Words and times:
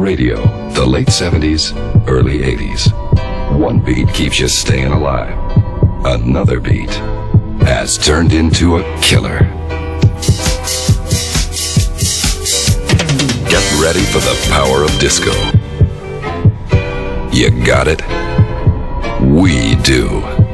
Radio, 0.00 0.36
the 0.70 0.86
late 0.86 1.08
70s, 1.08 1.76
early 2.08 2.38
80s. 2.38 2.90
One 3.58 3.80
beat 3.80 4.08
keeps 4.14 4.40
you 4.40 4.48
staying 4.48 4.92
alive. 4.92 5.36
Another 6.06 6.58
beat 6.58 6.90
has 7.60 7.98
turned 7.98 8.32
into 8.32 8.78
a 8.78 9.00
killer. 9.02 9.40
Get 13.50 13.64
ready 13.82 14.00
for 14.00 14.20
the 14.20 14.48
power 14.50 14.84
of 14.84 14.90
disco. 14.98 15.32
You 17.30 17.50
got 17.64 17.86
it? 17.86 18.00
We 19.20 19.76
do. 19.82 20.49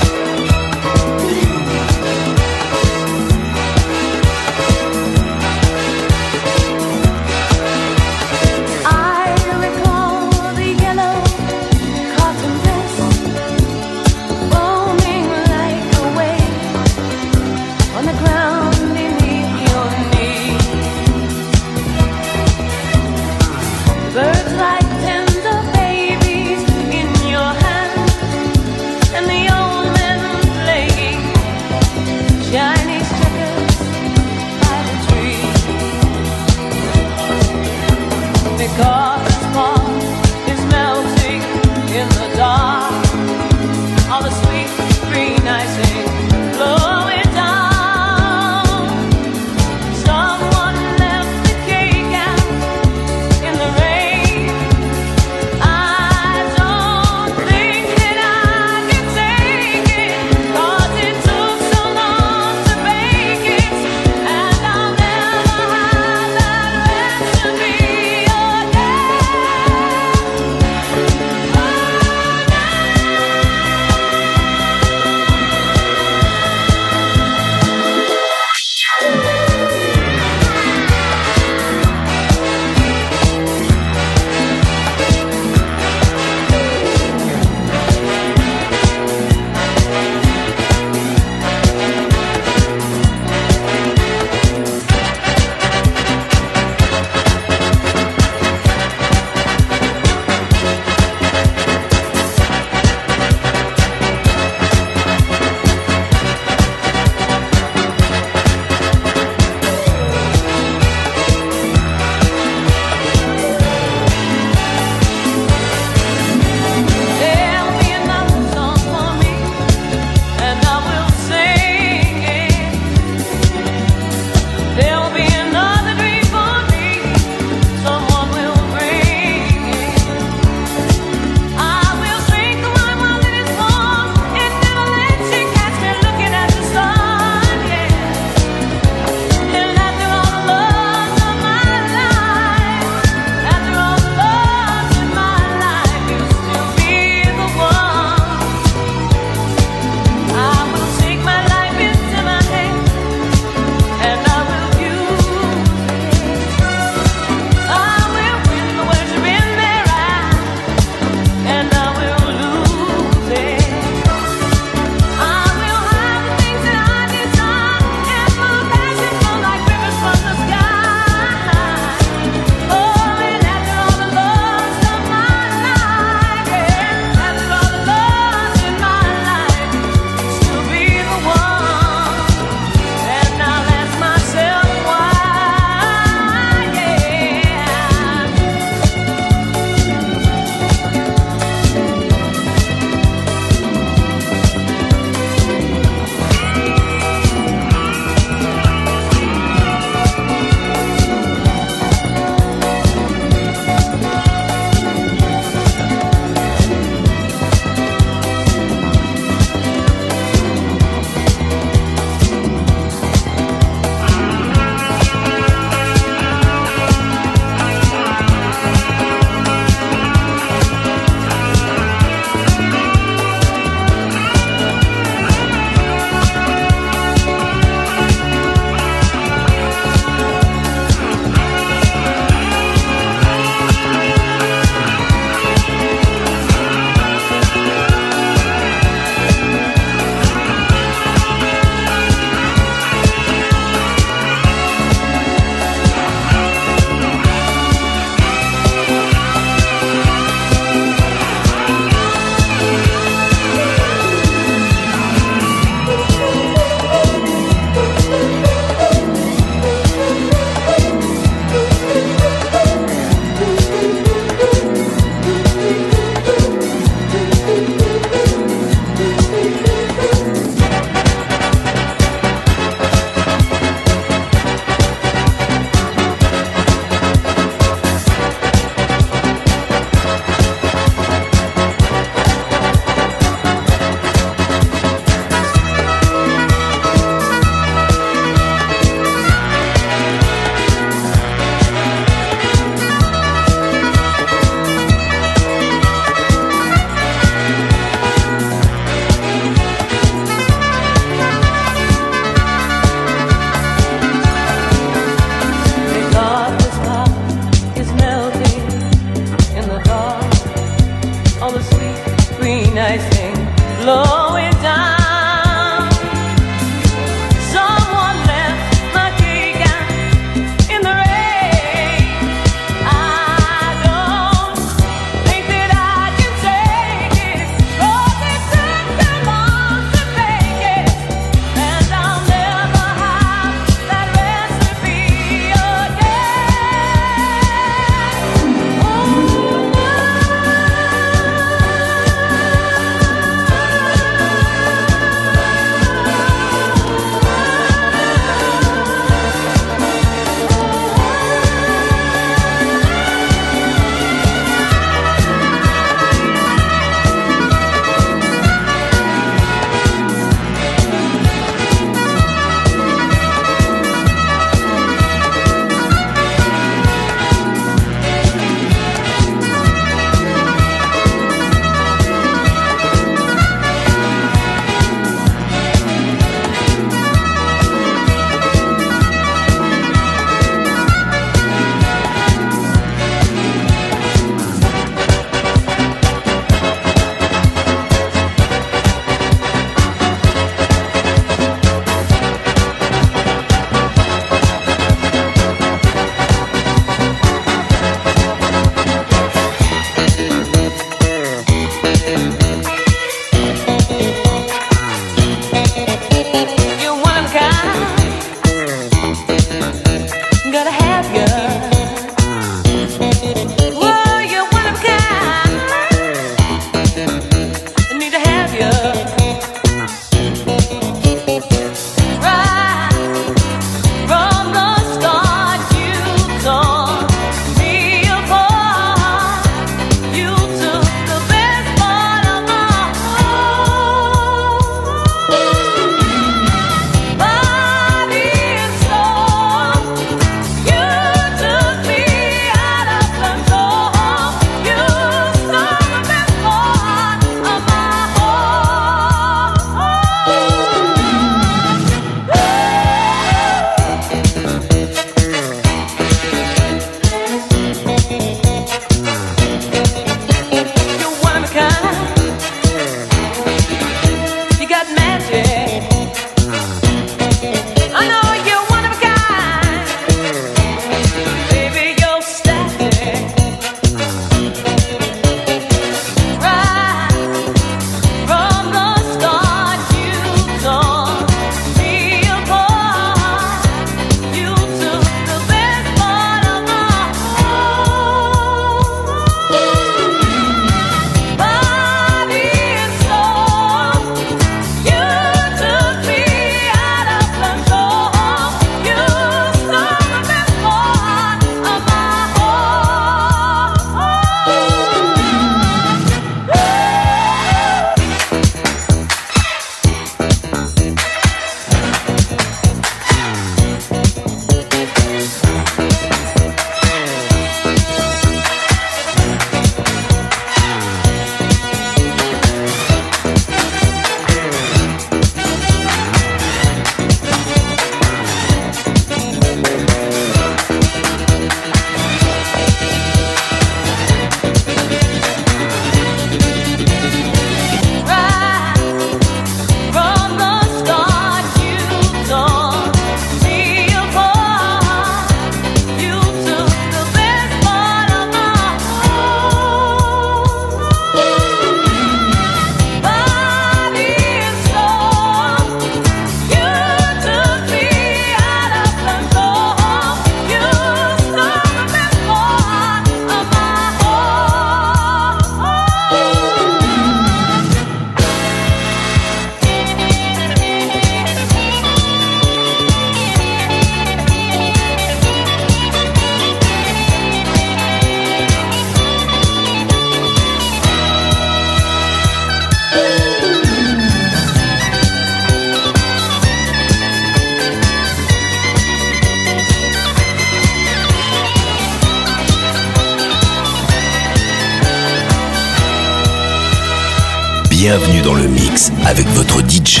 Avec 599.04 599.26
votre 599.28 599.60
DJ. 599.60 600.00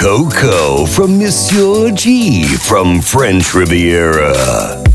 Coco 0.00 0.86
from 0.86 1.18
Monsieur 1.18 1.90
G 1.90 2.42
from 2.56 3.02
French 3.02 3.52
Riviera. 3.52 4.89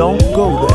don't 0.00 0.18
go 0.34 0.66
there. 0.66 0.69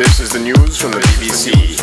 This 0.00 0.18
is 0.18 0.30
the 0.30 0.38
news 0.38 0.78
from 0.78 0.92
the 0.92 1.00
BBC. 1.00 1.76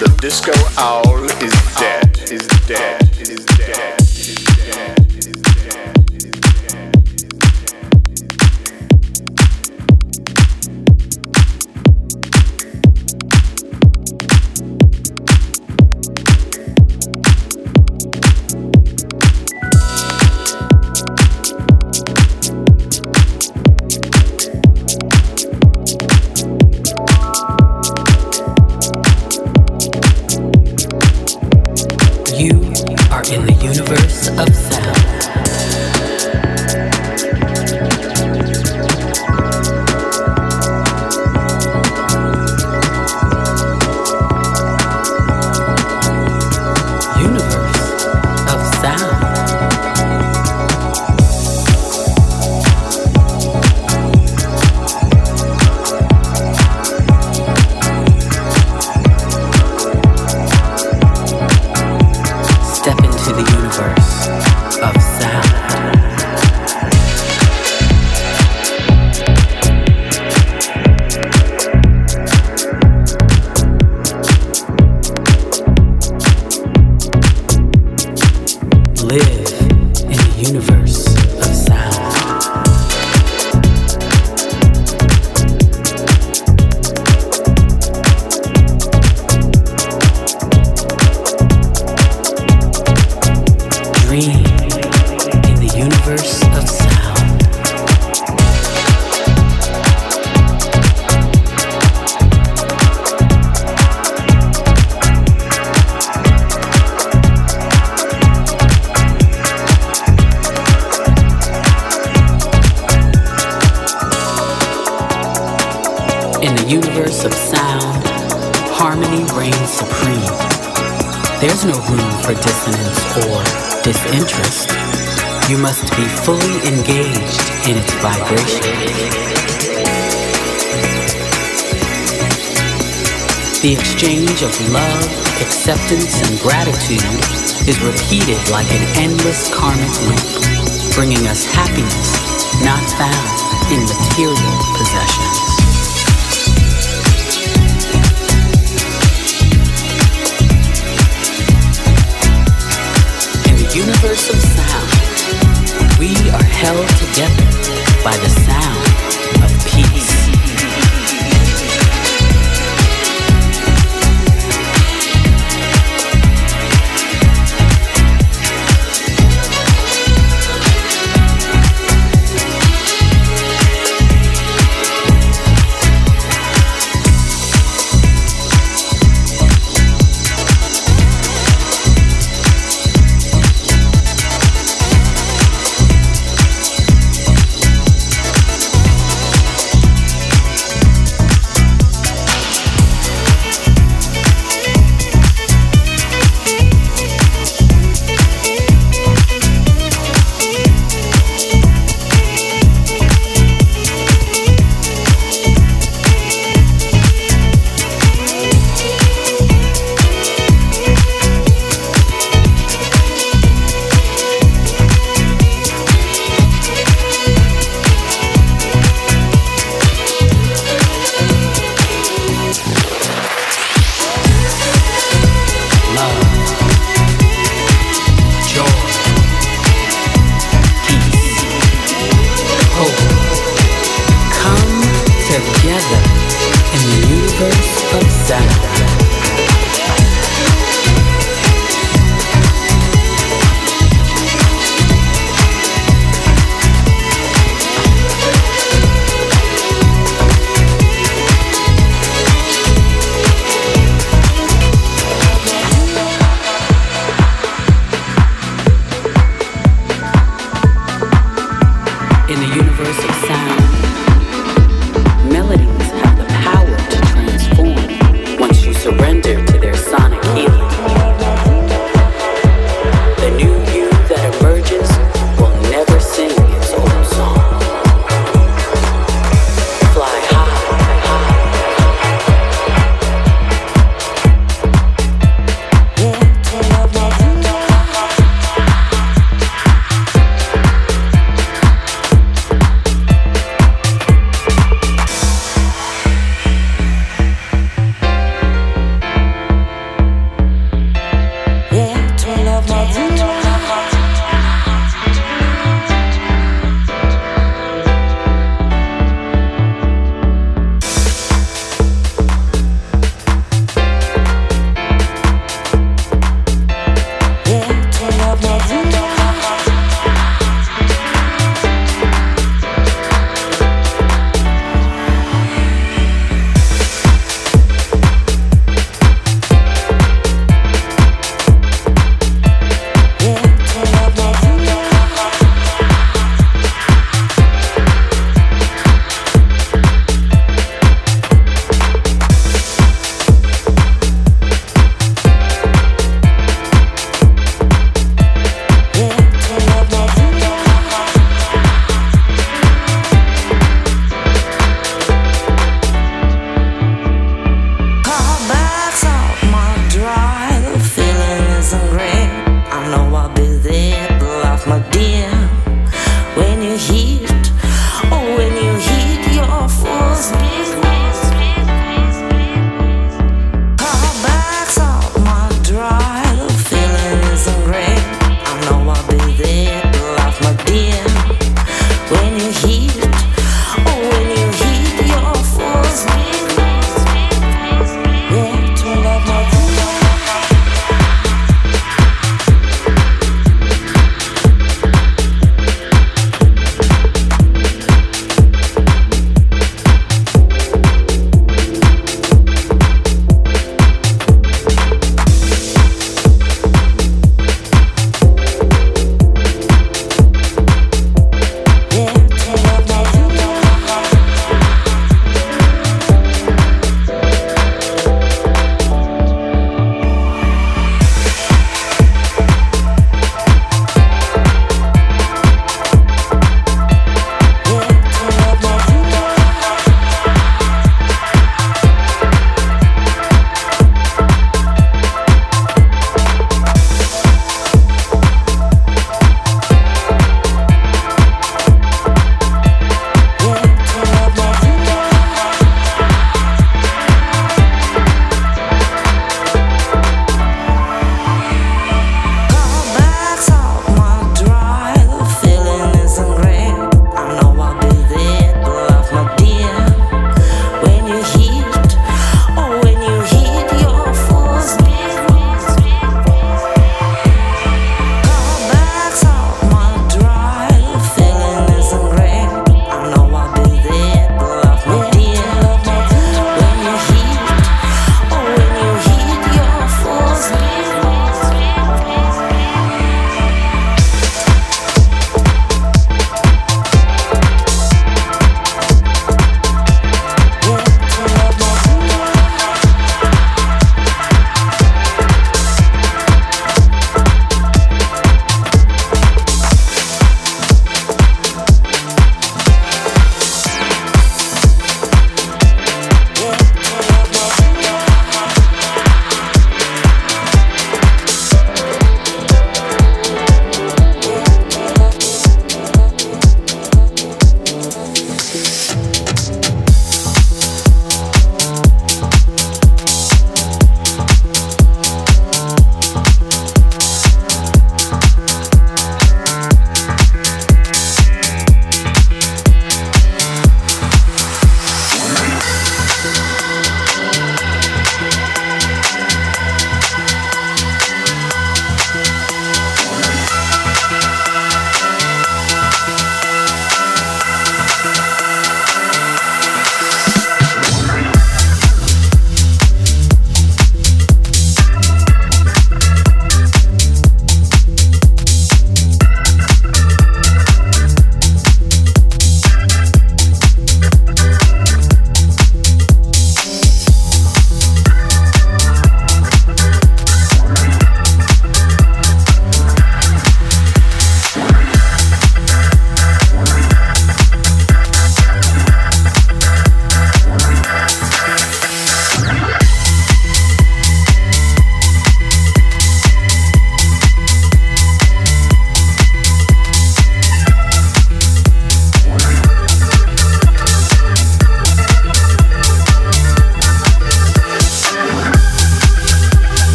The 0.00 0.12
disco 0.20 0.50
owl 0.76 1.22
is 1.40 1.52
dead. 1.78 2.18
Is 2.32 2.48
dead. 2.66 3.08
Is 3.20 3.44
dead. 3.44 4.03